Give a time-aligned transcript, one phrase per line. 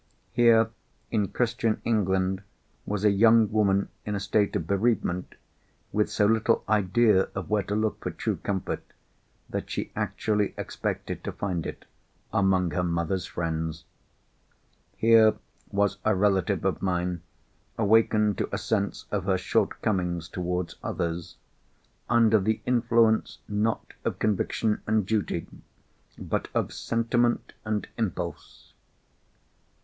[0.31, 0.71] Here
[1.11, 2.41] in Christian England
[2.87, 5.35] was a young woman in a state of bereavement,
[5.91, 8.81] with so little idea of where to look for true comfort,
[9.47, 11.85] that she actually expected to find it
[12.33, 13.83] among her mother's friends!
[14.95, 15.35] Here
[15.71, 17.21] was a relative of mine,
[17.77, 21.37] awakened to a sense of her shortcomings towards others,
[22.09, 25.45] under the influence, not of conviction and duty,
[26.17, 28.73] but of sentiment and impulse!